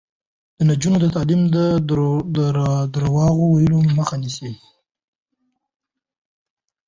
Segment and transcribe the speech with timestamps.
[0.57, 1.57] د نجونو تعلیم د
[2.95, 4.51] درواغو ویلو مخه نیسي.